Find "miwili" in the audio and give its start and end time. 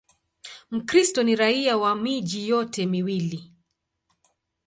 2.85-3.51